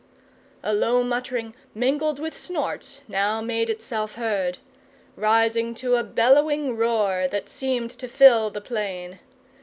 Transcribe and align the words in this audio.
A 0.63 0.73
low 0.73 1.03
muttering, 1.03 1.53
mingled 1.75 2.19
with 2.19 2.33
snorts, 2.33 3.01
now 3.07 3.39
made 3.39 3.69
itself 3.69 4.15
heard; 4.15 4.57
rising 5.15 5.75
to 5.75 5.95
a 5.95 6.03
bellowing 6.03 6.75
roar 6.75 7.27
that 7.27 7.47
seemed 7.49 7.91
to 7.91 8.07
fill 8.07 8.49
the 8.49 8.61
plain. 8.61 9.19